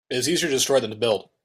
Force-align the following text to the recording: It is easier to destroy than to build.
It 0.09 0.17
is 0.17 0.27
easier 0.27 0.49
to 0.49 0.55
destroy 0.55 0.79
than 0.79 0.89
to 0.89 0.95
build. 0.95 1.29